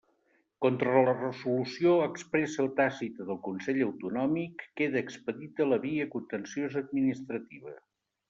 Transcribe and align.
Contra 0.65 1.01
la 1.07 1.11
resolució 1.17 1.91
expressa 2.05 2.63
o 2.69 2.71
tàcita 2.79 3.27
del 3.27 3.39
Consell 3.49 3.81
Autonòmic 3.89 4.65
queda 4.81 5.05
expedita 5.07 5.69
la 5.75 5.81
via 5.85 6.09
contenciosa 6.17 6.83
administrativa. 6.87 7.77